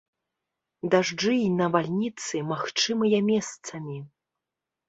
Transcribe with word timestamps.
Дажджы 0.95 1.33
і 1.41 1.43
навальніцы 1.59 2.35
магчымыя 2.53 3.23
месцамі. 3.31 3.97